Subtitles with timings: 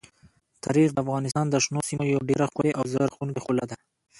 [0.63, 3.77] تاریخ د افغانستان د شنو سیمو یوه ډېره ښکلې او زړه راښکونکې ښکلا ده.